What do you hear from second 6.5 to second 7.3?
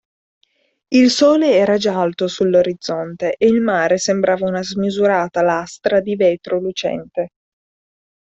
lucente.